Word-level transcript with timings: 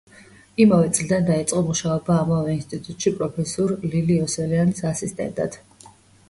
იმავე 0.63 0.85
წლიდან 0.97 1.27
დაიწყო 1.27 1.61
მუშაობა 1.67 2.15
ამავე 2.21 2.55
ინსტიტუტში 2.61 3.13
პროფესორ 3.19 3.75
ლილი 3.85 4.17
იოსელიანის 4.17 4.83
ასისტენტად. 4.95 5.61